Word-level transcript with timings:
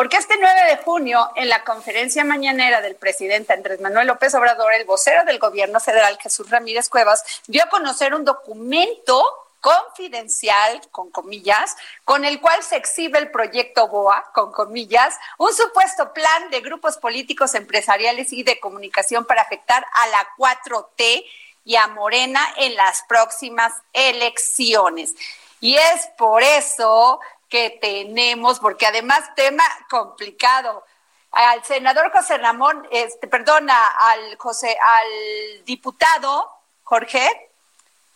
Porque 0.00 0.16
este 0.16 0.38
9 0.40 0.60
de 0.64 0.78
junio, 0.78 1.30
en 1.36 1.50
la 1.50 1.62
conferencia 1.62 2.24
mañanera 2.24 2.80
del 2.80 2.96
presidente 2.96 3.52
Andrés 3.52 3.82
Manuel 3.82 4.06
López 4.06 4.34
Obrador, 4.34 4.72
el 4.72 4.86
vocero 4.86 5.26
del 5.26 5.38
gobierno 5.38 5.78
federal, 5.78 6.16
Jesús 6.22 6.48
Ramírez 6.48 6.88
Cuevas, 6.88 7.22
dio 7.48 7.62
a 7.62 7.68
conocer 7.68 8.14
un 8.14 8.24
documento 8.24 9.22
confidencial, 9.60 10.80
con 10.90 11.10
comillas, 11.10 11.76
con 12.06 12.24
el 12.24 12.40
cual 12.40 12.62
se 12.62 12.76
exhibe 12.76 13.18
el 13.18 13.30
proyecto 13.30 13.88
BOA, 13.88 14.30
con 14.32 14.52
comillas, 14.52 15.18
un 15.36 15.52
supuesto 15.52 16.14
plan 16.14 16.48
de 16.48 16.62
grupos 16.62 16.96
políticos, 16.96 17.54
empresariales 17.54 18.32
y 18.32 18.42
de 18.42 18.58
comunicación 18.58 19.26
para 19.26 19.42
afectar 19.42 19.84
a 19.92 20.06
la 20.06 20.28
4T 20.38 21.26
y 21.66 21.76
a 21.76 21.88
Morena 21.88 22.40
en 22.56 22.74
las 22.74 23.02
próximas 23.06 23.74
elecciones. 23.92 25.14
Y 25.60 25.76
es 25.76 26.06
por 26.16 26.42
eso 26.42 27.20
que 27.50 27.78
tenemos, 27.80 28.60
porque 28.60 28.86
además 28.86 29.34
tema 29.34 29.64
complicado, 29.90 30.84
al 31.32 31.62
senador 31.64 32.10
José 32.12 32.38
Ramón, 32.38 32.86
este, 32.90 33.28
perdona, 33.28 33.76
al 33.98 34.36
José, 34.38 34.76
al 34.80 35.64
diputado 35.64 36.50
Jorge 36.84 37.50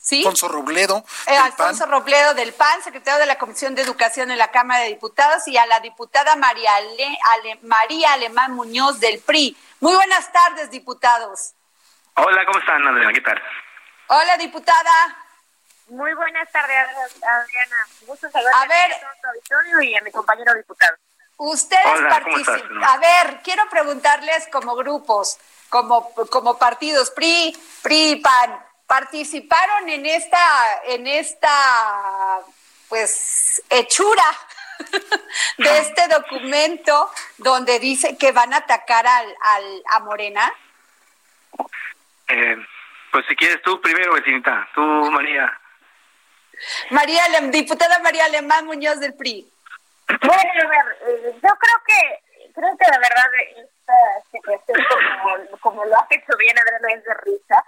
¿Sí? 0.05 0.19
Alfonso 0.19 0.49
Robledo. 0.49 1.03
Eh, 1.27 1.35
Alfonso 1.35 1.87
Robledo 1.87 2.35
del 2.35 2.53
PAN, 2.53 2.83
secretario 2.83 3.21
de 3.21 3.27
la 3.27 3.39
Comisión 3.39 3.75
de 3.75 3.81
Educación 3.81 4.31
en 4.31 4.37
la 4.37 4.51
Cámara 4.51 4.83
de 4.83 4.89
Diputados, 4.89 5.49
y 5.49 5.57
a 5.57 5.65
la 5.65 5.81
diputada 5.81 6.37
María, 6.37 6.73
María 7.63 8.13
Alemán 8.13 8.53
Muñoz 8.53 9.01
del 9.01 9.21
PRI. 9.21 9.57
Muy 9.81 9.95
buenas 9.95 10.31
tardes, 10.31 10.71
diputados. 10.71 11.55
Hola, 12.17 12.45
¿cómo 12.45 12.59
están, 12.59 12.87
Adriana? 12.87 13.15
¿Qué 13.15 13.23
tal? 13.23 13.43
Hola, 14.09 14.37
diputada. 14.37 15.24
Muy 15.89 16.15
buenas 16.15 16.51
tardes, 16.51 16.77
Adriana. 17.17 17.77
Gusto 18.07 18.31
saludar 18.31 18.55
a, 18.55 18.67
ver, 18.67 18.93
a 18.93 19.21
tu 19.21 19.29
auditorio 19.29 19.83
y 19.83 19.97
a 19.97 20.01
mi 20.03 20.11
compañero 20.11 20.55
diputado. 20.55 20.97
Ustedes 21.37 22.01
participan. 22.09 22.85
A 22.85 22.97
ver, 22.99 23.41
quiero 23.43 23.69
preguntarles 23.69 24.49
como 24.51 24.75
grupos, 24.77 25.39
como, 25.69 26.15
como 26.31 26.59
partidos, 26.59 27.11
PRI, 27.11 27.57
PRI, 27.83 28.17
PAN 28.17 28.65
participaron 28.87 29.89
en 29.89 30.07
esta, 30.07 30.83
en 30.87 31.07
esta, 31.07 32.41
pues, 32.89 33.63
hechura 33.71 34.25
de 35.59 35.79
este 35.79 36.09
documento 36.15 37.11
donde 37.39 37.79
dice 37.79 38.17
que 38.17 38.33
van 38.33 38.53
a 38.55 38.59
atacar 38.59 39.07
al, 39.07 39.27
al 39.41 39.83
a 39.91 40.01
Morena? 40.01 40.53
Eh, 42.29 42.57
pues 43.11 43.25
si 43.29 43.37
quieres 43.37 43.63
tú 43.63 43.81
primero, 43.81 44.13
vecinita, 44.13 44.69
tú, 44.75 44.81
María. 44.81 45.61
María, 46.91 47.23
diputada 47.51 47.99
María 48.01 48.25
Alemán 48.27 48.67
Muñoz 48.67 49.01
del 49.01 49.15
PRI. 49.15 49.51
Bueno, 50.09 50.53
a 50.65 50.69
ver, 50.69 50.97
eh, 51.09 51.33
yo 51.43 51.51
creo 51.51 51.79
que, 51.87 52.53
creo 52.53 52.77
que 52.77 52.91
la 52.91 52.99
verdad 52.99 53.27
esta 53.57 53.95
situación, 54.31 54.79
como, 55.61 55.85
lo 55.85 55.97
ha 55.97 56.07
hecho 56.11 56.37
bien 56.39 56.59
Adriana, 56.59 56.93
es 56.93 57.05
de 57.05 57.15
risa 57.15 57.65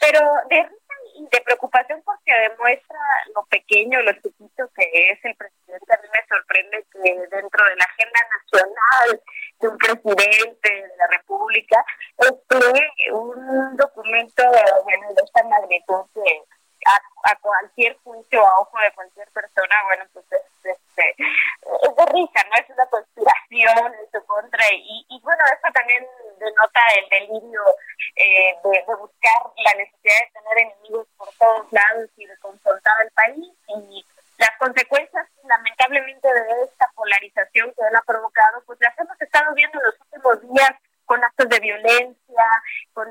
pero 0.00 0.20
de 0.50 0.62
risa 0.62 0.94
y 1.16 1.28
de 1.30 1.40
preocupación 1.42 2.02
porque 2.04 2.32
demuestra 2.50 2.98
lo 3.34 3.44
pequeño, 3.46 4.00
lo 4.02 4.12
chiquito 4.14 4.68
que 4.74 5.10
es 5.10 5.24
el 5.24 5.34
presidente. 5.36 5.92
A 5.92 6.02
mí 6.02 6.08
me 6.08 6.26
sorprende 6.36 6.84
que 6.92 7.36
dentro 7.36 7.64
de 7.64 7.76
la 7.76 7.84
agenda 7.84 8.20
nacional 8.34 9.22
de 9.60 9.68
un 9.68 9.78
presidente 9.78 10.70
de 10.70 10.96
la 10.96 11.06
República 11.06 11.84
esté 12.18 13.12
un 13.12 13.76
documento 13.76 14.42
bueno, 14.82 15.08
de 15.08 15.22
esta 15.24 15.42
magnitud 15.44 16.04
que 16.14 16.42
a, 16.86 17.36
cualquier 17.40 17.96
juicio, 18.04 18.46
a 18.46 18.60
ojo 18.60 18.78
de 18.78 18.92
cualquier 18.92 19.28
persona, 19.30 19.76
bueno, 19.84 20.04
pues 20.12 20.24
es, 20.32 20.64
este, 20.64 21.14
es 21.18 21.96
de 21.96 22.06
risa, 22.12 22.44
¿no? 22.44 22.54
Es 22.60 22.70
una 22.70 22.86
conspiración 22.86 23.94
en 23.94 24.10
su 24.12 24.26
contra 24.26 24.64
y, 24.72 25.06
y 25.08 25.20
bueno, 25.20 25.42
eso 25.46 25.72
también 25.72 26.06
denota 26.38 26.80
el 26.96 27.08
delirio 27.08 27.62
eh, 28.16 28.54
de, 28.62 28.84
buscar 28.96 29.42
la 29.56 29.74
necesidad 29.74 30.14
de 30.20 30.40
tener 30.40 30.58
enemigos 30.58 31.06
por 31.16 31.28
todos 31.38 31.72
lados 31.72 32.10
y 32.16 32.26
de 32.26 32.36
confrontar 32.38 32.94
al 33.00 33.10
país 33.10 33.52
y 33.68 34.04
las 34.38 34.50
consecuencias 34.58 35.26
lamentablemente 35.44 36.28
de 36.28 36.64
esta 36.64 36.90
polarización 36.94 37.72
que 37.72 37.86
él 37.88 37.96
ha 37.96 38.02
provocado, 38.02 38.62
pues 38.66 38.78
las 38.80 38.98
hemos 38.98 39.20
estado 39.20 39.54
viendo 39.54 39.78
en 39.78 39.86
los 39.86 40.00
últimos 40.00 40.54
días 40.54 40.72
con 41.04 41.22
actos 41.22 41.48
de 41.48 41.60
violencia, 41.60 42.44
con, 42.92 43.08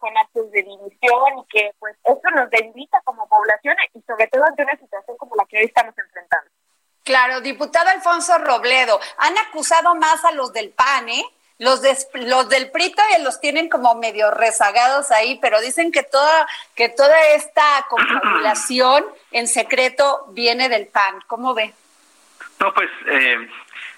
con 0.00 0.16
actos 0.16 0.50
de 0.50 0.62
división 0.62 1.38
y 1.38 1.46
que 1.48 1.70
pues 1.78 1.96
eso 2.04 2.30
nos 2.34 2.50
debilita 2.50 3.00
como 3.04 3.28
población 3.28 3.76
y 3.94 4.02
sobre 4.02 4.26
todo 4.28 4.44
ante 4.44 4.62
una 4.62 4.76
situación 4.76 5.16
como 5.16 5.36
la 5.36 5.44
que 5.46 5.58
hoy 5.58 5.64
estamos 5.64 5.96
enfrentando. 5.96 6.50
Claro, 7.04 7.35
diputado 7.46 7.88
Alfonso 7.88 8.36
Robledo, 8.38 9.00
han 9.18 9.36
acusado 9.38 9.94
más 9.94 10.24
a 10.24 10.32
los 10.32 10.52
del 10.52 10.70
PAN, 10.70 11.08
¿eh? 11.08 11.24
Los, 11.58 11.80
los 12.12 12.48
del 12.50 12.70
PRI 12.70 12.92
todavía 12.92 13.18
los 13.20 13.40
tienen 13.40 13.70
como 13.70 13.94
medio 13.94 14.30
rezagados 14.30 15.10
ahí, 15.10 15.38
pero 15.40 15.58
dicen 15.62 15.90
que 15.90 16.02
toda, 16.02 16.46
que 16.74 16.90
toda 16.90 17.18
esta 17.28 17.86
confabulación 17.88 19.06
en 19.30 19.48
secreto 19.48 20.26
viene 20.32 20.68
del 20.68 20.86
PAN. 20.86 21.22
¿Cómo 21.26 21.54
ve? 21.54 21.72
No, 22.60 22.74
pues 22.74 22.90
eh, 23.06 23.48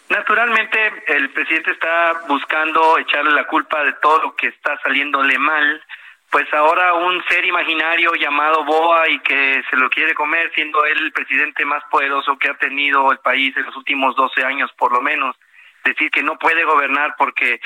naturalmente 0.08 0.78
el 1.08 1.30
presidente 1.30 1.72
está 1.72 2.22
buscando 2.28 2.96
echarle 2.98 3.32
la 3.32 3.48
culpa 3.48 3.82
de 3.82 3.94
todo 3.94 4.22
lo 4.22 4.36
que 4.36 4.48
está 4.48 4.78
saliéndole 4.82 5.36
mal. 5.38 5.82
Pues 6.30 6.52
ahora 6.52 6.92
un 6.94 7.22
ser 7.28 7.44
imaginario 7.46 8.12
llamado 8.14 8.64
Boa 8.64 9.08
y 9.08 9.18
que 9.20 9.62
se 9.70 9.76
lo 9.76 9.88
quiere 9.88 10.14
comer, 10.14 10.52
siendo 10.54 10.84
él 10.84 10.98
el 10.98 11.12
presidente 11.12 11.64
más 11.64 11.82
poderoso 11.90 12.36
que 12.38 12.50
ha 12.50 12.54
tenido 12.54 13.10
el 13.10 13.18
país 13.18 13.56
en 13.56 13.64
los 13.64 13.76
últimos 13.76 14.14
12 14.14 14.44
años, 14.44 14.70
por 14.76 14.92
lo 14.92 15.00
menos. 15.00 15.36
Decir 15.84 16.10
que 16.10 16.22
no 16.22 16.38
puede 16.38 16.64
gobernar 16.64 17.14
porque 17.16 17.60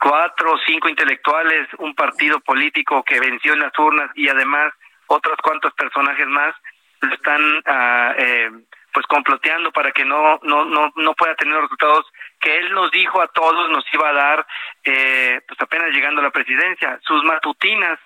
cuatro 0.00 0.52
o 0.52 0.58
cinco 0.66 0.88
intelectuales, 0.88 1.68
un 1.78 1.94
partido 1.94 2.40
político 2.40 3.02
que 3.02 3.20
venció 3.20 3.52
en 3.52 3.60
las 3.60 3.78
urnas 3.78 4.10
y 4.14 4.28
además 4.28 4.72
otros 5.06 5.36
cuantos 5.42 5.74
personajes 5.74 6.26
más 6.28 6.54
lo 7.00 7.14
están 7.14 7.40
ah, 7.66 8.14
eh, 8.16 8.50
pues 8.92 9.06
comploteando 9.06 9.70
para 9.72 9.92
que 9.92 10.04
no 10.04 10.38
no 10.42 10.64
no 10.64 10.92
no 10.96 11.14
pueda 11.14 11.34
tener 11.36 11.60
resultados 11.60 12.06
que 12.40 12.56
él 12.56 12.72
nos 12.72 12.90
dijo 12.90 13.20
a 13.20 13.28
todos 13.28 13.70
nos 13.70 13.84
iba 13.92 14.08
a 14.08 14.12
dar 14.12 14.46
eh, 14.84 15.40
pues 15.46 15.60
apenas 15.60 15.90
llegando 15.90 16.20
a 16.20 16.24
la 16.24 16.30
presidencia 16.30 16.98
sus 17.02 17.22
matutinas 17.24 17.98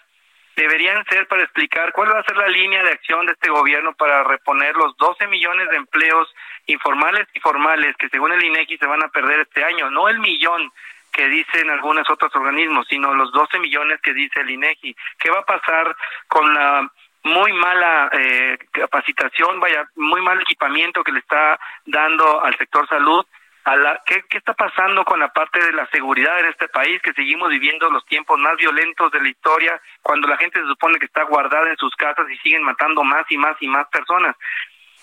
deberían 0.56 1.04
ser 1.06 1.26
para 1.28 1.42
explicar 1.42 1.92
cuál 1.92 2.12
va 2.12 2.20
a 2.20 2.24
ser 2.24 2.36
la 2.36 2.48
línea 2.48 2.82
de 2.82 2.90
acción 2.92 3.26
de 3.26 3.32
este 3.32 3.50
gobierno 3.50 3.94
para 3.94 4.22
reponer 4.24 4.74
los 4.76 4.96
12 4.96 5.26
millones 5.28 5.68
de 5.70 5.76
empleos 5.76 6.28
informales 6.66 7.26
y 7.34 7.40
formales 7.40 7.96
que 7.96 8.08
según 8.08 8.32
el 8.32 8.44
INEGI 8.44 8.76
se 8.76 8.86
van 8.86 9.02
a 9.02 9.08
perder 9.08 9.40
este 9.40 9.64
año, 9.64 9.90
no 9.90 10.08
el 10.08 10.18
millón 10.18 10.70
que 11.12 11.28
dicen 11.28 11.70
algunos 11.70 12.08
otros 12.10 12.34
organismos, 12.34 12.86
sino 12.88 13.14
los 13.14 13.32
12 13.32 13.58
millones 13.58 14.00
que 14.02 14.14
dice 14.14 14.40
el 14.40 14.50
INEGI. 14.50 14.96
¿Qué 15.18 15.30
va 15.30 15.40
a 15.40 15.46
pasar 15.46 15.94
con 16.26 16.52
la 16.54 16.90
muy 17.24 17.52
mala 17.52 18.10
eh, 18.12 18.58
capacitación, 18.72 19.60
vaya, 19.60 19.86
muy 19.94 20.22
mal 20.22 20.40
equipamiento 20.40 21.04
que 21.04 21.12
le 21.12 21.20
está 21.20 21.58
dando 21.84 22.42
al 22.42 22.56
sector 22.56 22.88
salud? 22.88 23.24
A 23.64 23.76
la, 23.76 24.02
¿qué, 24.04 24.24
¿Qué 24.28 24.38
está 24.38 24.54
pasando 24.54 25.04
con 25.04 25.20
la 25.20 25.32
parte 25.32 25.64
de 25.64 25.72
la 25.72 25.86
seguridad 25.86 26.40
en 26.40 26.46
este 26.46 26.66
país? 26.68 27.00
Que 27.00 27.12
seguimos 27.12 27.48
viviendo 27.48 27.88
los 27.90 28.04
tiempos 28.06 28.38
más 28.38 28.56
violentos 28.56 29.12
de 29.12 29.20
la 29.20 29.28
historia, 29.28 29.80
cuando 30.02 30.26
la 30.26 30.36
gente 30.36 30.60
se 30.60 30.66
supone 30.66 30.98
que 30.98 31.06
está 31.06 31.22
guardada 31.24 31.70
en 31.70 31.76
sus 31.76 31.94
casas 31.94 32.28
y 32.28 32.36
siguen 32.38 32.64
matando 32.64 33.04
más 33.04 33.24
y 33.30 33.36
más 33.36 33.56
y 33.60 33.68
más 33.68 33.86
personas. 33.88 34.34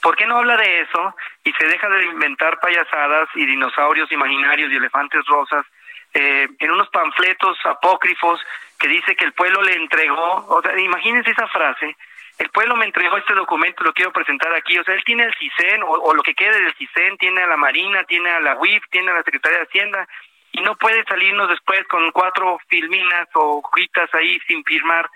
¿Por 0.02 0.16
qué 0.16 0.26
no 0.26 0.38
habla 0.38 0.58
de 0.58 0.82
eso 0.82 1.16
y 1.44 1.52
se 1.54 1.68
deja 1.68 1.90
de 1.90 2.06
inventar 2.06 2.60
payasadas 2.60 3.30
y 3.36 3.46
dinosaurios 3.46 4.12
imaginarios 4.12 4.72
y 4.72 4.76
elefantes 4.76 5.26
rosas 5.26 5.66
eh, 6.14 6.48
en 6.58 6.72
unos 6.72 6.90
panfletos 6.90 7.58
apócrifos 7.66 8.42
que 8.80 8.88
dice 8.88 9.16
que 9.16 9.26
el 9.26 9.34
pueblo 9.34 9.62
le 9.62 9.74
entregó? 9.76 10.46
O 10.48 10.62
sea, 10.62 10.78
imagínense 10.80 11.32
esa 11.32 11.48
frase. 11.48 11.96
El 12.40 12.50
pueblo 12.52 12.78
me 12.78 12.86
entregó 12.86 13.18
este 13.18 13.36
documento, 13.36 13.84
lo 13.84 13.94
quiero 13.94 14.14
presentar 14.14 14.54
aquí. 14.56 14.78
O 14.80 14.84
sea, 14.86 14.96
él 14.96 15.04
tiene 15.04 15.26
el 15.26 15.36
CISEN 15.36 15.84
o, 15.84 16.14
lo 16.14 16.24
que 16.24 16.34
quede 16.34 16.62
del 16.62 16.74
CISEN, 16.76 17.18
tiene 17.18 17.44
a 17.44 17.48
la 17.48 17.58
Marina, 17.58 18.06
tiene 18.06 18.30
a 18.30 18.40
la 18.40 18.58
UIF, 18.58 18.82
tiene 18.90 19.12
a 19.12 19.16
la 19.16 19.24
Secretaría 19.24 19.60
de 19.60 19.66
Hacienda 19.66 20.08
y 20.54 20.62
no 20.62 20.76
puede 20.78 21.04
salirnos 21.04 21.50
después 21.50 21.86
con 21.88 22.10
cuatro 22.12 22.58
filminas 22.70 23.28
o 23.36 23.62
hojitas 23.62 24.10
ahí 24.16 24.40
sin 24.48 24.64
firmar 24.64 25.08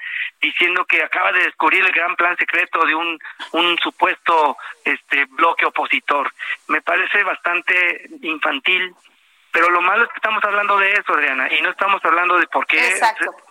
diciendo 0.41 0.85
que 0.85 1.01
acaba 1.01 1.31
de 1.31 1.45
descubrir 1.45 1.83
el 1.83 1.91
gran 1.93 2.15
plan 2.15 2.35
secreto 2.37 2.85
de 2.85 2.93
un, 2.93 3.17
un 3.53 3.77
supuesto 3.79 4.57
este 4.83 5.25
bloque 5.25 5.65
opositor. 5.65 6.31
Me 6.67 6.81
parece 6.81 7.23
bastante 7.23 8.09
infantil 8.21 8.93
pero 9.53 9.69
lo 9.69 9.81
malo 9.81 10.03
es 10.03 10.09
que 10.09 10.15
estamos 10.15 10.43
hablando 10.43 10.79
de 10.79 10.93
eso, 10.93 11.13
Adriana, 11.13 11.47
y 11.53 11.61
no 11.61 11.69
estamos 11.69 12.03
hablando 12.03 12.37
de 12.39 12.47
por 12.47 12.65
qué, 12.65 12.99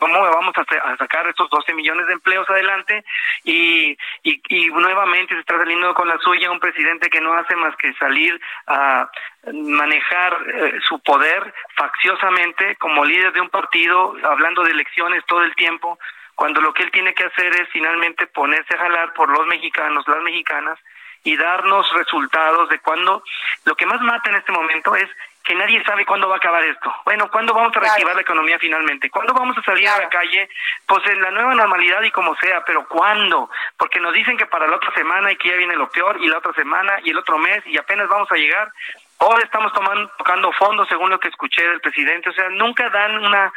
cómo 0.01 0.21
vamos 0.21 0.53
a, 0.59 0.97
sacar 0.97 1.29
estos 1.29 1.49
12 1.49 1.73
millones 1.75 2.09
de 2.09 2.15
empleos 2.15 2.49
adelante 2.51 3.05
y, 3.45 3.97
y, 4.25 4.43
y, 4.49 4.67
nuevamente 4.67 5.35
se 5.35 5.41
está 5.41 5.57
saliendo 5.57 5.95
con 5.95 6.09
la 6.09 6.19
suya 6.19 6.51
un 6.51 6.59
presidente 6.59 7.09
que 7.09 7.21
no 7.21 7.33
hace 7.35 7.55
más 7.55 7.77
que 7.77 7.95
salir 7.95 8.39
a 8.67 9.09
manejar 9.53 10.37
eh, 10.53 10.81
su 10.89 10.99
poder 10.99 11.55
facciosamente 11.77 12.75
como 12.77 13.05
líder 13.05 13.33
de 13.33 13.41
un 13.41 13.51
partido, 13.51 14.17
hablando 14.25 14.65
de 14.65 14.73
elecciones 14.73 15.25
todo 15.27 15.45
el 15.45 15.55
tiempo, 15.55 16.01
cuando 16.35 16.61
lo 16.61 16.75
que 16.75 16.83
él 16.83 16.91
tiene 16.91 17.15
que 17.15 17.27
hacer 17.27 17.55
es 17.55 17.69
finalmente 17.69 18.27
ponerse 18.27 18.75
a 18.75 18.79
jalar 18.79 19.13
por 19.15 19.29
los 19.29 19.47
mexicanos, 19.47 20.09
las 20.09 20.21
mexicanas, 20.23 20.81
y 21.25 21.37
darnos 21.37 21.89
resultados 21.93 22.69
de 22.69 22.81
cuando 22.81 23.23
lo 23.65 23.77
que 23.77 23.87
más 23.87 24.01
mata 24.01 24.31
en 24.31 24.37
este 24.37 24.51
momento 24.51 24.97
es 24.97 25.09
que 25.45 25.55
nadie 25.55 25.83
sabe 25.85 26.07
cuándo 26.07 26.29
va 26.29 26.35
a 26.35 26.39
acabar 26.39 26.65
esto. 26.65 26.93
Bueno, 27.05 27.31
¿cuándo 27.31 27.53
vamos 27.53 27.77
a 27.77 27.81
reactivar 27.81 28.15
la 28.15 28.23
economía 28.23 28.59
finalmente? 28.59 29.11
¿Cuándo 29.11 29.35
vamos 29.35 29.57
a 29.59 29.63
salir 29.63 29.89
a 29.89 29.99
la 29.99 30.09
calle? 30.09 30.49
Pues 30.87 31.07
en 31.07 31.21
la 31.21 31.31
nueva 31.31 31.55
normalidad 31.55 32.03
y 32.03 32.11
como 32.11 32.35
sea, 32.37 32.65
pero 32.65 32.87
¿cuándo? 32.89 33.51
Porque 33.77 34.01
nos 34.01 34.15
dicen 34.15 34.37
que 34.37 34.47
para 34.47 34.67
la 34.67 34.77
otra 34.77 34.93
semana 34.95 35.33
y 35.33 35.37
que 35.37 35.49
ya 35.49 35.57
viene 35.57 35.77
lo 35.77 35.91
peor 35.91 36.19
y 36.21 36.29
la 36.29 36.39
otra 36.39 36.53
semana 36.53 36.99
y 37.05 37.11
el 37.11 37.19
otro 37.19 37.39
mes 37.39 37.63
y 37.67 37.77
apenas 37.79 38.09
vamos 38.09 38.31
a 38.31 38.37
llegar. 38.37 38.71
Ahora 39.19 39.45
estamos 39.45 39.73
tomando, 39.73 40.11
tocando 40.19 40.51
fondo 40.53 40.85
según 40.87 41.11
lo 41.11 41.21
que 41.21 41.29
escuché 41.29 41.63
del 41.63 41.81
presidente. 41.81 42.31
O 42.31 42.33
sea, 42.33 42.49
nunca 42.49 42.89
dan 42.91 43.25
una... 43.25 43.53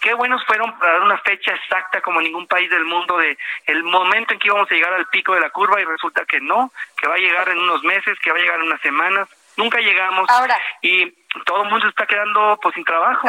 Qué 0.00 0.14
buenos 0.14 0.42
fueron 0.46 0.78
para 0.78 0.92
dar 0.94 1.02
una 1.02 1.18
fecha 1.18 1.52
exacta 1.52 2.00
como 2.00 2.22
ningún 2.22 2.46
país 2.46 2.70
del 2.70 2.86
mundo 2.86 3.18
de 3.18 3.36
el 3.66 3.82
momento 3.82 4.32
en 4.32 4.40
que 4.40 4.48
íbamos 4.48 4.70
a 4.70 4.74
llegar 4.74 4.94
al 4.94 5.06
pico 5.08 5.34
de 5.34 5.40
la 5.40 5.50
curva 5.50 5.78
y 5.78 5.84
resulta 5.84 6.24
que 6.24 6.40
no, 6.40 6.72
que 6.96 7.06
va 7.06 7.16
a 7.16 7.18
llegar 7.18 7.50
en 7.50 7.58
unos 7.58 7.82
meses, 7.82 8.18
que 8.20 8.30
va 8.30 8.38
a 8.38 8.40
llegar 8.40 8.60
en 8.60 8.66
unas 8.66 8.80
semanas. 8.80 9.28
Nunca 9.58 9.78
llegamos. 9.78 10.26
Ahora, 10.30 10.58
y 10.80 11.12
todo 11.46 11.62
el 11.62 11.70
mundo 11.70 11.88
está 11.88 12.06
quedando 12.06 12.58
pues 12.62 12.74
sin 12.74 12.84
trabajo. 12.84 13.28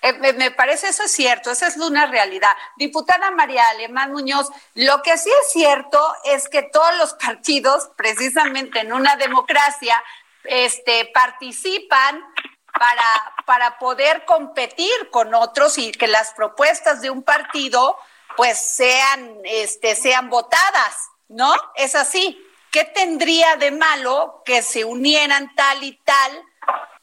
Eh, 0.00 0.12
me, 0.34 0.50
parece 0.52 0.88
eso 0.88 1.02
es 1.04 1.12
cierto, 1.12 1.50
esa 1.50 1.66
es 1.66 1.76
una 1.76 2.06
realidad. 2.06 2.54
Diputada 2.76 3.32
María 3.32 3.68
Alemán 3.70 4.12
Muñoz, 4.12 4.48
lo 4.74 5.02
que 5.02 5.18
sí 5.18 5.30
es 5.42 5.52
cierto 5.52 6.00
es 6.24 6.48
que 6.48 6.62
todos 6.62 6.96
los 6.98 7.14
partidos, 7.14 7.90
precisamente 7.96 8.80
en 8.80 8.92
una 8.92 9.16
democracia, 9.16 10.00
este, 10.44 11.10
participan 11.12 12.24
para, 12.72 13.34
para 13.44 13.78
poder 13.78 14.24
competir 14.24 15.10
con 15.10 15.34
otros 15.34 15.78
y 15.78 15.90
que 15.90 16.06
las 16.06 16.32
propuestas 16.34 17.00
de 17.00 17.10
un 17.10 17.24
partido 17.24 17.98
pues 18.36 18.56
sean, 18.76 19.38
este, 19.42 19.96
sean 19.96 20.30
votadas, 20.30 21.10
¿no? 21.26 21.52
Es 21.74 21.96
así. 21.96 22.40
¿Qué 22.70 22.84
tendría 22.84 23.56
de 23.56 23.72
malo 23.72 24.42
que 24.44 24.62
se 24.62 24.84
unieran 24.84 25.54
tal 25.56 25.82
y 25.82 25.96
tal 26.04 26.47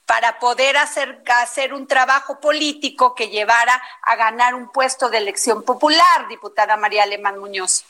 para 0.06 0.40
poder 0.40 0.78
hacer, 0.78 1.22
hacer 1.42 1.74
un 1.74 1.88
trabajo 1.88 2.40
político 2.40 3.16
que 3.16 3.30
llevara 3.30 3.82
a 4.04 4.16
ganar 4.16 4.54
un 4.54 4.72
puesto 4.72 5.10
de 5.10 5.18
elección 5.18 5.64
popular, 5.64 6.28
diputada 6.30 6.78
María 6.78 7.04
Alemán 7.04 7.40
Muñoz. 7.40 7.86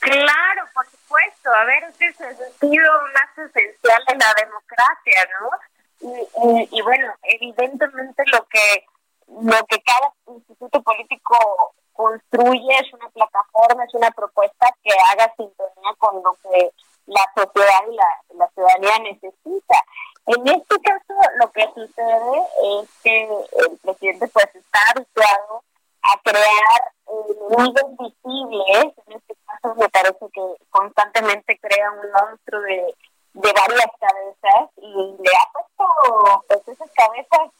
Claro, 0.00 0.66
por 0.74 0.86
supuesto. 0.90 1.50
A 1.54 1.64
ver, 1.64 1.84
ese 1.84 2.06
es 2.06 2.20
el 2.20 2.36
sentido 2.36 2.92
más 3.14 3.48
esencial 3.48 4.04
de 4.06 4.16
la 4.16 4.34
democracia, 4.34 5.28
¿no? 5.40 5.50
Y, 5.98 6.78
y, 6.78 6.82
bueno, 6.82 7.12
evidentemente 7.22 8.22
lo 8.26 8.46
que 8.48 8.84
lo 9.28 9.66
que 9.66 9.80
cada 9.82 10.12
instituto 10.28 10.82
político 10.82 11.74
construye 11.92 12.78
es 12.78 12.92
una 12.92 13.08
plataforma, 13.08 13.84
es 13.84 13.94
una 13.94 14.10
propuesta 14.10 14.68
que 14.84 14.92
haga 15.10 15.32
sintonía 15.36 15.94
con 15.98 16.22
lo 16.22 16.36
que 16.42 16.70
la 17.06 17.22
sociedad 17.34 17.80
y 17.90 17.94
la, 17.96 18.22
la 18.34 18.48
ciudadanía 18.50 18.98
necesita. 19.10 19.84
En 20.26 20.48
este 20.48 20.80
caso, 20.80 21.14
lo 21.36 21.52
que 21.52 21.64
sucede 21.72 22.82
es 22.82 22.88
que 23.04 23.22
el 23.22 23.78
presidente 23.78 24.26
pues 24.28 24.46
está 24.56 24.80
habituado 24.90 25.62
a 26.02 26.20
crear 26.24 26.92
enemigos 27.06 27.90
visibles. 27.96 28.92
En 29.06 29.12
este 29.12 29.36
caso, 29.46 29.74
me 29.76 29.88
parece 29.88 30.26
que 30.32 30.42
constantemente 30.70 31.56
crea 31.60 31.92
un 31.92 32.10
monstruo 32.10 32.60
de, 32.62 32.94
de 33.34 33.52
varias 33.52 33.90
cabezas 34.00 34.70
y 34.78 35.16
le 35.16 35.30
ha 35.30 35.52
puesto 35.52 36.44
pues, 36.48 36.68
esas 36.68 36.90
cabezas 36.90 37.52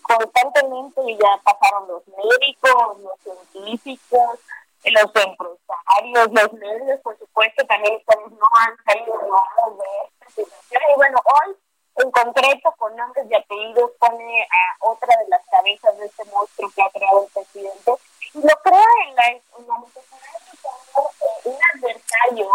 constantemente 0.00 1.02
y 1.06 1.18
ya 1.18 1.40
pasaron 1.44 1.88
los 1.88 2.02
médicos, 2.08 3.00
los 3.00 3.20
científicos, 3.20 4.38
los 4.84 5.10
empresarios, 5.14 6.32
los 6.32 6.52
medios, 6.54 7.00
por 7.00 7.18
supuesto, 7.18 7.66
también 7.66 7.96
ustedes 7.96 8.30
no 8.32 8.48
han 8.60 8.76
salido 8.84 9.18
de 9.18 9.84
esta 10.08 10.28
situación. 10.30 10.82
Y 10.90 10.96
bueno, 10.96 11.20
hoy 11.24 11.56
en 11.96 12.10
concreto, 12.10 12.74
con 12.76 12.96
nombres 12.96 13.26
y 13.30 13.34
pone 14.24 14.42
a 14.42 14.84
otra 14.84 15.16
de 15.18 15.28
las 15.28 15.44
cabezas 15.46 15.96
de 15.98 16.06
este 16.06 16.24
monstruo 16.26 16.70
que 16.74 16.82
ha 16.82 16.90
creado 16.90 17.24
el 17.24 17.32
presidente. 17.32 17.92
Y 18.34 18.40
lo 18.40 18.56
crea 18.62 18.84
en 19.08 19.14
la, 19.14 19.28
en 19.28 19.68
la 19.68 19.78
necesidad 19.78 20.34
eh, 20.96 21.48
un 21.48 21.58
adversario 21.74 22.50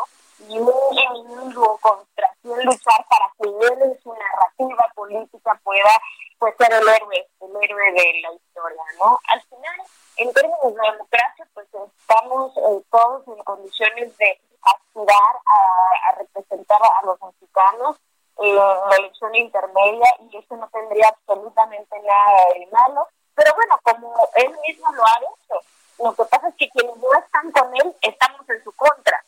y 0.48 0.57
un 0.57 0.74
enemigo 0.98 1.77
contra 1.81 2.30
quien 2.42 2.66
luchar 2.66 3.06
para 3.10 3.31
que 3.38 3.50
él 3.50 3.81
en 3.81 4.01
su 4.01 4.13
narrativa 4.13 4.92
política 4.95 5.60
pueda 5.63 6.01
pues, 6.39 6.56
ser 6.57 6.74
el 6.74 6.88
héroe, 6.88 7.27
el 7.42 7.63
héroe 7.63 7.92
de 7.92 8.21
la 8.21 8.33
historia, 8.33 8.83
¿no? 9.00 9.19
Al 9.27 9.42
final, 9.44 9.81
en 10.18 10.33
términos 10.33 10.60
de 10.63 10.92
democracia, 10.92 11.48
pues 11.54 11.68
estamos 11.68 12.57
eh, 12.57 12.83
todos 12.89 13.27
en 13.27 13.44
condiciones 13.44 14.18
de 14.18 14.42
aspirar 14.62 15.36
a, 15.45 16.10
a 16.10 16.16
representar 16.16 16.81
a 16.81 17.06
los 17.06 17.21
mexicanos 17.21 17.98
la 18.41 18.95
elección 18.97 19.36
intermedia 19.36 20.06
y 20.30 20.38
eso 20.38 20.56
no 20.56 20.68
tendría 20.69 21.09
absolutamente 21.09 22.00
nada 22.00 22.39
de 22.53 22.68
malo. 22.68 23.07
Pero 23.36 23.53
bueno, 23.56 23.80
como 23.83 24.30
él 24.36 24.56
mismo 24.68 24.91
lo 24.94 25.03
ha 25.06 25.18
hecho, 25.18 25.62
lo 26.03 26.15
que 26.15 26.25
pasa 26.25 26.50
es 26.50 26.56
que 26.56 26.69
quienes 26.69 26.95
no 26.97 27.13
están 27.13 27.51
con 27.51 27.75
él 27.75 27.95
estamos 28.01 28.50
en 28.50 28.63
su 28.63 28.71
contra, 28.74 29.24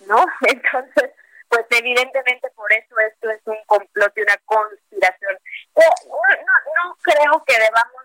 ¿no? 0.00 0.24
Entonces, 0.46 1.12
pues 1.48 1.66
evidentemente 1.70 2.50
por 2.50 2.72
eso 2.72 2.98
esto 2.98 3.30
es 3.30 3.40
un 3.46 3.58
complot 3.66 4.12
y 4.16 4.22
una 4.22 4.36
conspiración. 4.44 5.38
No, 5.76 5.84
no, 6.14 6.86
no 6.86 6.96
creo 7.02 7.44
que 7.44 7.58
debamos 7.58 8.02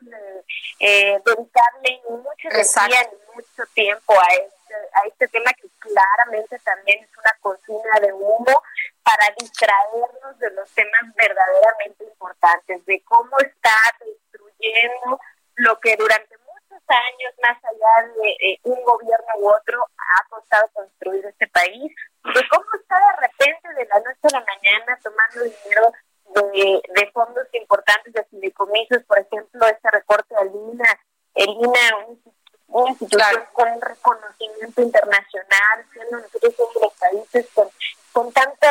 eh, 0.79 1.21
dedicarle 1.25 2.01
ni 2.09 2.17
mucha 2.17 2.49
energía 2.49 3.09
ni 3.11 3.35
mucho 3.35 3.63
tiempo 3.73 4.13
a 4.13 4.33
este, 4.33 4.75
a 4.93 5.07
este 5.07 5.27
tema 5.29 5.51
que 5.53 5.67
claramente 5.79 6.59
también 6.59 7.03
es 7.03 7.17
una 7.17 7.33
cocina 7.41 7.99
de 8.01 8.13
humo 8.13 8.61
para 9.03 9.33
distraernos 9.39 10.39
de 10.39 10.51
los 10.51 10.69
temas 10.71 11.01
verdaderamente 11.15 12.03
importantes, 12.03 12.85
de 12.85 13.01
cómo 13.03 13.37
está 13.39 13.75
destruyendo 13.99 15.19
lo 15.55 15.79
que 15.79 15.95
durante 15.97 16.37
muchos 16.37 16.83
años, 16.87 17.33
más 17.41 17.57
allá 17.63 18.13
de 18.15 18.59
un 18.63 18.83
gobierno 18.83 19.33
u 19.39 19.49
otro, 19.49 19.85
ha 19.97 20.29
costado 20.29 20.67
construir 20.73 21.25
este 21.25 21.47
país, 21.47 21.93
de 22.23 22.47
cómo 22.49 22.65
está 22.79 22.95
de 22.95 23.27
repente 23.27 23.73
de 23.73 23.85
la 23.85 23.99
noche 23.99 24.19
a 24.23 24.39
la 24.39 24.45
mañana 24.45 24.99
tomando 25.01 25.43
dinero 25.43 25.91
de, 26.53 26.81
de 26.93 27.11
fondos 27.11 27.47
importantes 27.53 28.13
de 28.13 28.23
fideicomisos, 28.25 29.03
por 29.03 29.19
ejemplo, 29.19 29.67
este 29.67 29.91
recorte 29.91 30.35
de 30.35 30.45
Lina, 30.45 30.99
el 31.35 31.49
INA, 31.49 32.07
una 32.67 32.89
institución 32.89 33.47
con 33.53 33.81
reconocimiento 33.81 34.81
internacional, 34.81 35.85
siendo 35.91 36.19
nosotros 36.19 36.55
uno 36.57 36.71
de 36.73 36.79
los 36.81 36.93
países 36.93 37.49
con 37.53 37.69
con 38.11 38.31
tanta 38.31 38.67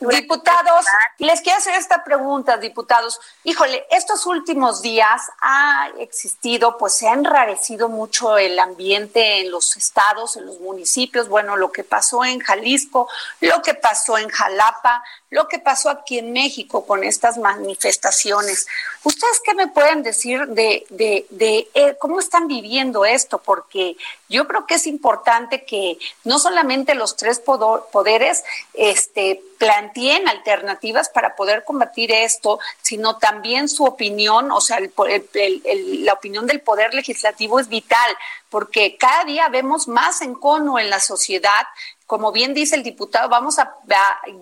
Diputados, 0.00 0.86
les 1.18 1.40
quiero 1.40 1.58
hacer 1.58 1.74
esta 1.74 2.04
pregunta, 2.04 2.56
diputados. 2.56 3.20
Híjole, 3.44 3.86
estos 3.90 4.26
últimos 4.26 4.82
días 4.82 5.22
ha 5.40 5.90
existido, 5.98 6.78
pues 6.78 6.94
se 6.94 7.08
ha 7.08 7.14
enrarecido 7.14 7.88
mucho 7.88 8.38
el 8.38 8.58
ambiente 8.58 9.40
en 9.40 9.50
los 9.50 9.76
estados, 9.76 10.36
en 10.36 10.46
los 10.46 10.60
municipios. 10.60 11.28
Bueno, 11.28 11.56
lo 11.56 11.72
que 11.72 11.84
pasó 11.84 12.24
en 12.24 12.40
Jalisco, 12.40 13.08
lo 13.40 13.62
que 13.62 13.74
pasó 13.74 14.18
en 14.18 14.28
Jalapa, 14.28 15.02
lo 15.30 15.48
que 15.48 15.58
pasó 15.58 15.90
aquí 15.90 16.18
en 16.18 16.32
México 16.32 16.86
con 16.86 17.04
estas 17.04 17.36
manifestaciones. 17.38 18.66
¿Ustedes 19.04 19.40
qué 19.44 19.54
me 19.54 19.68
pueden 19.68 20.02
decir 20.02 20.46
de, 20.48 20.86
de, 20.90 21.26
de 21.30 21.68
eh, 21.74 21.96
cómo 21.98 22.20
están 22.20 22.48
viviendo 22.48 23.04
esto? 23.04 23.38
Porque 23.38 23.96
yo 24.28 24.46
creo 24.48 24.66
que 24.66 24.74
es 24.74 24.86
importante 24.86 25.64
que 25.64 25.98
no 26.24 26.38
solamente 26.38 26.94
los 26.94 27.16
tres 27.16 27.40
poderes 27.40 28.44
este, 28.74 29.42
planteen 29.58 30.28
alternativas 30.28 31.08
para 31.08 31.36
poder 31.36 31.64
combatir 31.64 32.12
esto, 32.12 32.60
sino 32.80 33.18
también 33.18 33.68
su 33.68 33.84
opinión, 33.84 34.50
o 34.52 34.60
sea, 34.60 34.78
la 34.80 36.12
opinión 36.12 36.46
del 36.46 36.60
poder 36.60 36.94
legislativo 36.94 37.58
es 37.58 37.68
vital, 37.68 38.16
porque 38.48 38.96
cada 38.96 39.24
día 39.24 39.48
vemos 39.48 39.88
más 39.88 40.22
encono 40.22 40.78
en 40.78 40.88
la 40.90 41.00
sociedad. 41.00 41.66
Como 42.06 42.32
bien 42.32 42.54
dice 42.54 42.76
el 42.76 42.82
diputado, 42.82 43.28
vamos 43.28 43.58
a, 43.58 43.76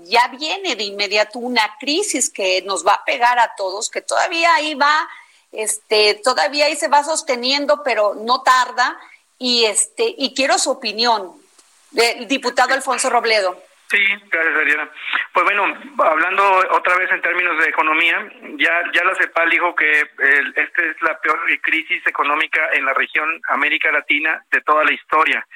ya 0.05 0.29
viene 0.29 0.77
de 0.77 0.85
inmediato 0.85 1.39
una 1.39 1.77
crisis 1.81 2.31
que 2.31 2.63
nos 2.63 2.87
va 2.87 2.93
a 2.93 3.05
pegar 3.05 3.39
a 3.39 3.55
todos, 3.57 3.91
que 3.91 4.03
todavía 4.03 4.55
ahí 4.55 4.75
va 4.75 5.09
este, 5.53 6.21
todavía 6.23 6.67
ahí 6.67 6.77
se 6.77 6.89
va 6.89 7.03
sosteniendo, 7.03 7.83
pero 7.83 8.15
no 8.15 8.43
tarda, 8.43 8.99
y 9.39 9.65
este, 9.65 10.15
y 10.19 10.35
quiero 10.35 10.59
su 10.59 10.71
opinión, 10.71 11.33
del 11.91 12.29
diputado 12.29 12.75
Alfonso 12.75 13.09
Robledo. 13.09 13.59
Sí, 13.89 14.05
gracias, 14.31 14.57
Ariana. 14.57 14.91
Pues 15.33 15.45
bueno, 15.45 15.63
hablando 16.05 16.43
otra 16.71 16.97
vez 16.97 17.11
en 17.13 17.23
términos 17.23 17.57
de 17.63 17.69
economía, 17.69 18.29
ya 18.57 18.83
ya 18.93 19.05
la 19.05 19.15
CEPAL 19.15 19.49
dijo 19.49 19.77
que 19.77 20.01
esta 20.01 20.83
es 20.83 21.01
la 21.03 21.21
peor 21.21 21.39
crisis 21.63 22.05
económica 22.07 22.69
en 22.73 22.85
la 22.85 22.95
región 22.95 23.41
América 23.49 23.93
Latina 23.93 24.43
de 24.51 24.61
toda 24.63 24.85
la 24.85 24.93
historia. 24.93 25.47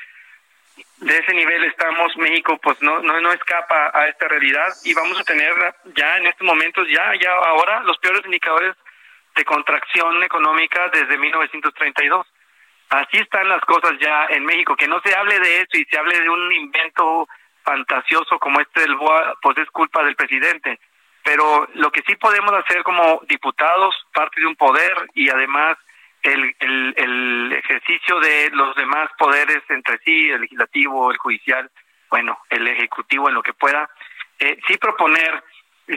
De 0.99 1.19
ese 1.19 1.35
nivel 1.35 1.65
estamos, 1.65 2.17
México 2.19 2.57
pues 2.63 2.81
no, 2.83 3.01
no, 3.03 3.21
no 3.21 3.33
escapa 3.33 3.91
a 3.93 4.07
esta 4.07 4.29
realidad 4.29 4.69
y 4.85 4.95
vamos 4.95 5.19
a 5.19 5.25
tener 5.25 5.53
ya 5.97 6.19
en 6.19 6.27
estos 6.27 6.47
momentos, 6.47 6.87
ya, 6.89 7.13
ya 7.21 7.33
ahora, 7.33 7.83
los 7.83 7.99
peores 7.99 8.25
indicadores 8.25 8.77
de 9.35 9.45
contracción 9.45 10.23
económica 10.23 10.89
desde 10.93 11.19
1932. 11.19 12.27
Así 12.91 13.19
están 13.19 13.49
las 13.49 13.61
cosas 13.63 13.93
ya 14.01 14.27
en 14.31 14.45
México, 14.45 14.77
que 14.77 14.89
no 14.89 15.01
se 15.01 15.15
hable 15.15 15.39
de 15.41 15.63
eso 15.63 15.79
y 15.79 15.85
se 15.85 15.99
hable 15.99 16.21
de 16.21 16.29
un 16.29 16.53
invento 16.53 17.29
fantasioso 17.63 18.39
como 18.39 18.61
este 18.61 18.81
del 18.81 18.97
BOA, 18.97 19.35
pues 19.43 19.59
es 19.59 19.71
culpa 19.71 20.03
del 20.03 20.17
presidente. 20.17 20.79
Pero 21.23 21.69
lo 21.75 21.91
que 21.91 22.03
sí 22.07 22.15
podemos 22.17 22.53
hacer 22.53 22.83
como 22.83 23.21
diputados, 23.29 23.95
parte 24.13 24.41
de 24.41 24.47
un 24.47 24.57
poder 24.57 24.93
y 25.15 25.29
además 25.29 25.77
el, 26.23 26.55
el, 26.61 26.95
el 26.97 27.53
ejercicio 27.53 28.21
de 28.21 28.51
los 28.53 28.75
demás 28.77 29.11
poderes 29.19 29.63
entre 29.69 29.99
sí, 29.99 30.31
el 30.31 30.43
legislativo, 30.43 31.11
el 31.11 31.19
judicial, 31.19 31.71
bueno, 32.11 32.39
el 32.49 32.67
ejecutivo 32.69 33.29
en 33.29 33.35
lo 33.35 33.43
que 33.43 33.55
pueda, 33.55 33.89
eh, 34.39 34.59
sí 34.67 34.77
proponer 34.79 35.43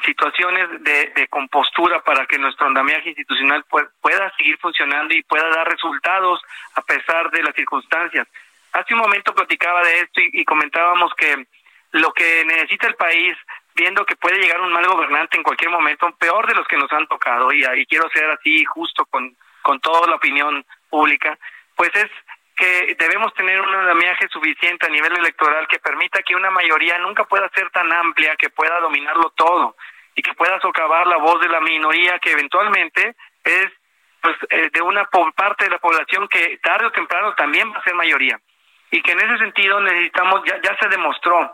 situaciones 0.03 0.83
de, 0.83 1.11
de, 1.15 1.27
compostura 1.27 2.01
para 2.01 2.25
que 2.25 2.39
nuestro 2.39 2.65
andamiaje 2.65 3.09
institucional 3.09 3.63
pueda 4.01 4.33
seguir 4.37 4.57
funcionando 4.57 5.13
y 5.13 5.21
pueda 5.23 5.47
dar 5.49 5.69
resultados 5.69 6.41
a 6.73 6.81
pesar 6.81 7.29
de 7.29 7.43
las 7.43 7.53
circunstancias. 7.55 8.27
Hace 8.73 8.95
un 8.95 9.01
momento 9.01 9.35
platicaba 9.35 9.83
de 9.83 9.99
esto 9.99 10.19
y, 10.19 10.43
comentábamos 10.45 11.13
que 11.13 11.45
lo 11.91 12.11
que 12.11 12.43
necesita 12.45 12.87
el 12.87 12.95
país, 12.95 13.37
viendo 13.75 14.03
que 14.03 14.15
puede 14.15 14.39
llegar 14.39 14.59
un 14.61 14.73
mal 14.73 14.87
gobernante 14.87 15.37
en 15.37 15.43
cualquier 15.43 15.69
momento, 15.69 16.09
peor 16.17 16.47
de 16.47 16.55
los 16.55 16.67
que 16.67 16.77
nos 16.77 16.91
han 16.91 17.07
tocado, 17.07 17.53
y, 17.53 17.63
quiero 17.85 18.09
ser 18.09 18.31
así 18.31 18.65
justo 18.65 19.05
con, 19.05 19.37
con 19.61 19.79
toda 19.79 20.07
la 20.07 20.15
opinión 20.15 20.65
pública, 20.89 21.37
pues 21.75 21.91
es 21.93 22.09
que 22.55 22.95
debemos 22.97 23.31
tener 23.35 23.61
un 23.61 23.73
andamiaje 23.75 24.27
suficiente 24.29 24.87
a 24.87 24.89
nivel 24.89 25.17
electoral 25.17 25.67
que 25.67 25.79
permita 25.79 26.23
que 26.23 26.35
una 26.35 26.49
mayoría 26.49 26.97
nunca 26.97 27.25
pueda 27.25 27.49
ser 27.49 27.69
tan 27.69 27.91
amplia 27.93 28.35
que 28.37 28.49
pueda 28.49 28.79
dominarlo 28.79 29.31
todo 29.35 29.75
y 30.15 30.21
que 30.21 30.33
pueda 30.33 30.59
socavar 30.59 31.07
la 31.07 31.17
voz 31.17 31.41
de 31.41 31.49
la 31.49 31.61
minoría 31.61 32.19
que 32.19 32.31
eventualmente 32.31 33.15
es 33.43 33.67
pues 34.21 34.37
eh, 34.51 34.69
de 34.71 34.81
una 34.81 35.09
parte 35.35 35.65
de 35.65 35.71
la 35.71 35.79
población 35.79 36.27
que 36.27 36.59
tarde 36.59 36.85
o 36.85 36.91
temprano 36.91 37.33
también 37.33 37.71
va 37.71 37.77
a 37.77 37.83
ser 37.83 37.95
mayoría 37.95 38.39
y 38.93 39.01
que 39.01 39.11
en 39.11 39.21
ese 39.21 39.39
sentido 39.39 39.81
necesitamos, 39.81 40.43
ya, 40.45 40.61
ya 40.61 40.77
se 40.77 40.87
demostró, 40.87 41.51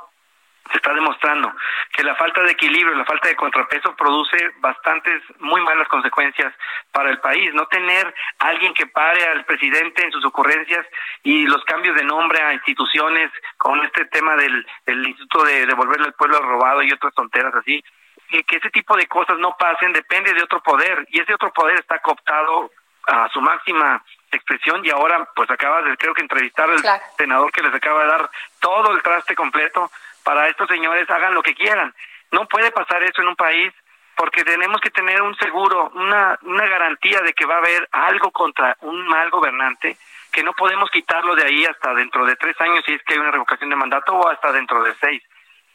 se 0.70 0.76
está 0.76 0.94
demostrando 0.94 1.50
que 1.94 2.04
la 2.04 2.14
falta 2.16 2.44
de 2.44 2.52
equilibrio, 2.52 2.98
la 2.98 3.06
falta 3.06 3.30
de 3.30 3.36
contrapeso 3.38 3.96
produce 3.96 4.52
bastantes 4.58 5.24
muy 5.40 5.62
malas 5.62 5.88
consecuencias 5.88 6.54
para 6.92 7.10
el 7.10 7.20
país. 7.20 7.54
No 7.54 7.66
tener 7.68 8.14
alguien 8.40 8.74
que 8.74 8.88
pare 8.88 9.24
al 9.24 9.46
presidente 9.46 10.04
en 10.04 10.12
sus 10.12 10.26
ocurrencias 10.26 10.86
y 11.24 11.48
los 11.48 11.64
cambios 11.64 11.96
de 11.96 12.04
nombre 12.04 12.42
a 12.42 12.54
instituciones 12.54 13.32
con 13.58 13.82
este 13.86 14.04
tema 14.08 14.36
del, 14.36 14.68
del 14.86 15.08
Instituto 15.08 15.46
de 15.46 15.66
devolverle 15.66 16.08
al 16.08 16.16
pueblo 16.16 16.42
robado 16.42 16.84
y 16.84 16.92
otras 16.92 17.14
tonteras 17.14 17.56
así, 17.56 17.82
que, 18.30 18.44
que 18.44 18.58
ese 18.58 18.70
tipo 18.70 18.98
de 18.98 19.08
cosas 19.08 19.38
no 19.40 19.56
pasen 19.58 19.94
depende 19.94 20.34
de 20.34 20.44
otro 20.44 20.62
poder 20.62 21.08
y 21.10 21.22
ese 21.22 21.34
otro 21.34 21.54
poder 21.54 21.80
está 21.80 22.00
cooptado 22.00 22.70
a 23.10 23.30
su 23.30 23.42
máxima 23.42 24.04
expresión 24.32 24.86
y 24.86 24.90
ahora 24.92 25.28
pues 25.36 25.50
acaba 25.50 25.82
de 25.82 25.98
creo 25.98 26.14
que 26.14 26.22
entrevistar 26.22 26.70
al 26.70 26.80
senador 27.18 27.52
que 27.52 27.64
les 27.64 27.74
acaba 27.74 28.02
de 28.02 28.08
dar 28.08 28.30
todo 28.60 28.92
el 28.92 29.02
traste 29.02 29.36
completo 29.36 29.92
para 30.24 30.48
estos 30.48 30.68
señores 30.68 31.10
hagan 31.10 31.34
lo 31.34 31.42
que 31.42 31.56
quieran. 31.56 31.94
No 32.32 32.48
puede 32.48 32.72
pasar 32.72 33.02
eso 33.04 33.22
en 33.22 33.30
un 33.30 33.36
país 33.36 33.74
porque 34.16 34.44
tenemos 34.44 34.80
que 34.82 34.92
tener 34.92 35.22
un 35.22 35.36
seguro, 35.38 35.92
una, 35.96 36.38
una 36.44 36.68
garantía 36.68 37.22
de 37.22 37.34
que 37.34 37.46
va 37.46 37.56
a 37.56 37.60
haber 37.60 37.88
algo 37.92 38.32
contra 38.32 38.78
un 38.82 39.08
mal 39.08 39.30
gobernante 39.30 39.98
que 40.32 40.44
no 40.44 40.54
podemos 40.54 40.92
quitarlo 40.92 41.36
de 41.36 41.46
ahí 41.46 41.66
hasta 41.66 41.94
dentro 41.96 42.26
de 42.26 42.36
tres 42.36 42.60
años 42.62 42.84
si 42.86 42.94
es 42.94 43.02
que 43.04 43.14
hay 43.14 43.20
una 43.20 43.32
revocación 43.32 43.70
de 43.70 43.76
mandato 43.76 44.14
o 44.14 44.30
hasta 44.30 44.52
dentro 44.52 44.84
de 44.84 44.94
seis. 45.02 45.24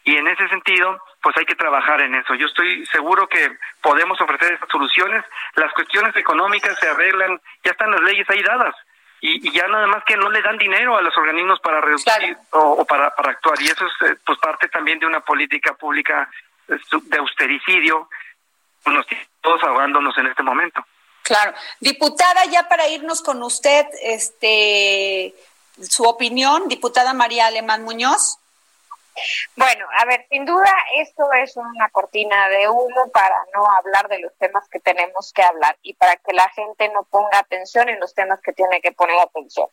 Y 0.05 0.17
en 0.17 0.29
ese 0.29 0.47
sentido, 0.49 1.01
pues 1.23 1.35
hay 1.39 1.47
que 1.47 1.55
trabajar 1.55 2.01
en 2.03 2.15
eso. 2.15 2.35
Yo 2.35 2.47
estoy 2.47 2.85
seguro 2.87 3.27
que 3.27 3.57
podemos 3.81 4.21
ofrecer 4.21 4.53
estas 4.53 4.69
soluciones. 4.69 5.25
Las 5.55 5.73
cuestiones 5.73 6.15
económicas 6.17 6.79
se 6.79 6.89
arreglan, 6.89 7.41
ya 7.65 7.71
están 7.71 7.91
las 7.91 8.03
leyes 8.03 8.29
ahí 8.29 8.43
dadas. 8.43 8.75
Y, 9.23 9.51
ya 9.51 9.67
nada 9.69 9.87
más 9.87 10.05
que 10.05 10.19
no 10.19 10.29
le 10.29 10.43
dan 10.43 10.59
dinero 10.59 10.99
a 10.99 11.01
los 11.01 11.17
organismos 11.17 11.59
para 11.61 11.81
reducir 11.81 12.37
o, 12.51 12.85
para, 12.85 13.15
para 13.15 13.33
actuar. 13.33 13.61
Y 13.63 13.67
eso 13.67 13.87
es 13.87 14.11
eh, 14.11 14.17
pues 14.27 14.39
parte 14.39 14.69
también 14.69 14.99
de 14.99 15.07
una 15.07 15.21
política 15.21 15.73
pública 15.73 16.29
eh, 16.69 16.77
de 17.05 17.19
austericidio, 17.19 18.11
nos 18.85 19.07
todos 19.41 19.63
ahogándonos 19.63 20.17
en 20.19 20.27
este 20.27 20.43
momento. 20.43 20.85
Claro. 21.23 21.55
Diputada, 21.81 22.45
ya 22.47 22.69
para 22.69 22.87
irnos 22.89 23.23
con 23.23 23.43
usted, 23.43 23.87
este, 24.03 25.35
su 25.81 26.05
opinión, 26.05 26.69
diputada 26.69 27.15
María 27.15 27.47
Alemán 27.47 27.83
Muñoz. 27.83 28.39
Bueno, 29.57 29.87
a 29.97 30.05
ver, 30.07 30.27
sin 30.31 30.45
duda 30.45 30.73
esto 30.97 31.25
es 31.33 31.57
una 31.57 31.89
cortina 31.91 32.49
de 32.49 32.69
humo 32.69 33.11
para 33.13 33.37
no 33.55 33.65
hablar 33.79 34.09
de 34.09 34.19
los 34.19 34.37
temas 34.39 34.69
que 34.69 34.81
tenemos 34.81 35.33
que 35.33 35.43
hablar 35.43 35.77
y 35.83 35.95
para 35.95 36.17
que 36.17 36.33
la 36.33 36.49
gente 36.51 36.89
no 36.89 37.05
ponga 37.05 37.39
atención 37.39 37.89
en 37.89 38.01
los 38.01 38.15
temas 38.15 38.41
que 38.41 38.53
tiene 38.53 38.81
que 38.81 38.93
poner 38.93 39.19
atención. 39.19 39.69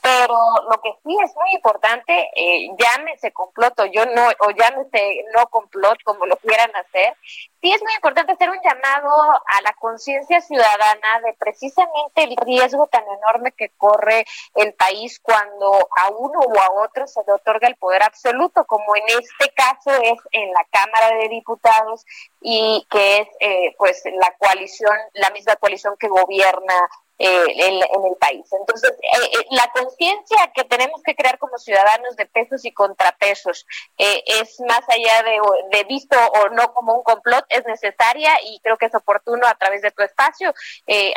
Pero 0.00 0.38
lo 0.70 0.80
que 0.80 0.92
sí 1.02 1.16
es 1.24 1.34
muy 1.34 1.50
importante, 1.54 2.30
eh, 2.34 2.68
llámese 2.78 3.32
comploto, 3.32 3.84
yo 3.86 4.06
no, 4.06 4.28
o 4.40 4.50
llámese 4.50 5.24
no 5.34 5.46
complot, 5.48 6.02
como 6.04 6.24
lo 6.26 6.36
quieran 6.36 6.70
hacer, 6.76 7.16
sí 7.60 7.72
es 7.72 7.82
muy 7.82 7.92
importante 7.94 8.32
hacer 8.32 8.48
un 8.48 8.60
llamado 8.62 9.10
a 9.10 9.62
la 9.62 9.72
conciencia 9.74 10.40
ciudadana 10.40 11.20
de 11.24 11.34
precisamente 11.34 12.24
el 12.24 12.36
riesgo 12.36 12.86
tan 12.86 13.04
enorme 13.04 13.52
que 13.52 13.70
corre 13.76 14.24
el 14.54 14.72
país 14.74 15.18
cuando 15.20 15.88
a 15.96 16.10
uno 16.10 16.40
o 16.40 16.60
a 16.60 16.84
otro 16.84 17.06
se 17.06 17.20
le 17.26 17.32
otorga 17.32 17.66
el 17.66 17.76
poder 17.76 18.02
absoluto, 18.02 18.64
como 18.66 18.94
en 18.96 19.04
este 19.08 19.52
caso 19.54 19.90
es 20.02 20.18
en 20.32 20.52
la 20.52 20.64
Cámara 20.70 21.16
de 21.16 21.28
Diputados 21.28 22.04
y 22.40 22.86
que 22.90 23.18
es 23.18 23.28
eh, 23.40 23.74
pues 23.76 24.02
la 24.04 24.34
coalición, 24.38 24.96
la 25.14 25.30
misma 25.30 25.56
coalición 25.56 25.96
que 25.98 26.08
gobierna 26.08 26.88
eh, 27.18 27.46
en, 27.66 27.74
el 27.74 28.16
país. 28.20 28.46
Entonces, 28.52 28.90
eh, 28.90 29.30
eh, 29.32 29.46
la 29.50 29.68
conciencia 29.72 30.52
que 30.54 30.62
tenemos 30.64 31.02
que 31.02 31.16
crear 31.16 31.36
como 31.38 31.58
ciudadanos 31.58 32.14
de 32.16 32.26
pesos 32.26 32.64
y 32.64 32.72
contrapesos 32.72 33.66
es 33.96 34.60
más 34.60 34.82
allá 34.88 35.24
de, 35.24 35.40
de, 35.76 35.84
visto 35.84 36.16
o 36.16 36.48
no 36.50 36.72
como 36.74 36.94
un 36.94 37.02
complot, 37.02 37.44
es 37.48 37.64
necesaria 37.66 38.30
y 38.44 38.60
creo 38.60 38.76
que 38.76 38.86
es 38.86 38.94
oportuno 38.94 39.48
a 39.48 39.54
través 39.56 39.82
de 39.82 39.90
tu 39.90 40.02
espacio 40.02 40.54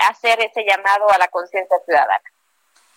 hacer 0.10 0.41
ese 0.41 0.63
llamado 0.63 1.10
a 1.12 1.17
la 1.17 1.27
conciencia 1.27 1.77
ciudadana. 1.86 2.24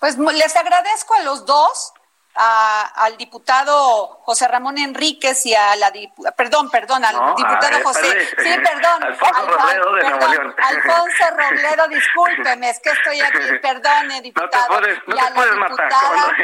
Pues 0.01 0.17
les 0.19 0.57
agradezco 0.57 1.15
a 1.15 1.23
los 1.23 1.45
dos 1.45 1.93
al 2.37 3.17
diputado 3.17 4.21
José 4.25 4.49
Ramón 4.49 4.77
Enríquez 4.79 5.47
y 5.47 5.55
a 5.55 5.77
la 5.77 5.93
perdón, 6.37 6.69
perdón, 6.71 7.05
al 7.05 7.15
diputado 7.37 7.85
José, 7.85 8.29
sí, 8.39 8.51
perdón, 8.63 9.05
Alfonso 9.05 9.47
Robledo 9.47 9.93
de 9.95 10.03
Nuevo 10.03 10.29
León. 10.29 10.55
Alfonso 10.59 11.25
Robledo, 11.37 11.89
discúlpeme, 11.89 12.71
es 12.71 12.81
que 12.81 12.91
estoy 12.91 13.21
aquí, 13.21 13.59
perdone, 13.63 14.21
diputado. 14.23 14.69
No 14.69 14.81
te 14.81 14.83
puedes, 14.83 14.99
no 15.07 15.17
te 15.17 15.35
puedes 15.35 15.55
matar. 15.57 16.37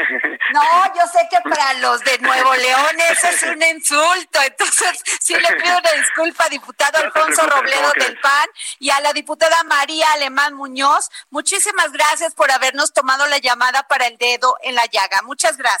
No, 0.53 0.95
yo 0.95 1.07
sé 1.11 1.27
que 1.29 1.49
para 1.49 1.73
los 1.75 1.99
de 2.01 2.17
Nuevo 2.19 2.53
León 2.55 2.99
eso 3.11 3.27
es 3.27 3.43
un 3.43 3.61
insulto, 3.61 4.41
entonces 4.45 5.03
sí 5.19 5.33
le 5.33 5.55
pido 5.57 5.77
una 5.77 5.91
disculpa, 5.91 6.47
diputado 6.49 6.97
Alfonso 7.03 7.45
Robledo 7.47 7.91
del 7.97 8.17
PAN 8.19 8.47
y 8.79 8.89
a 8.91 8.99
la 9.01 9.11
diputada 9.11 9.63
María 9.65 10.09
Alemán 10.13 10.53
Muñoz, 10.53 11.09
muchísimas 11.29 11.91
gracias 11.91 12.33
por 12.33 12.49
habernos 12.51 12.93
tomado 12.93 13.27
la 13.27 13.39
llamada 13.39 13.83
para 13.83 14.07
el 14.07 14.17
dedo 14.17 14.55
en 14.61 14.75
la 14.75 14.85
llaga. 14.85 15.21
Muchas 15.23 15.57
gracias. 15.57 15.80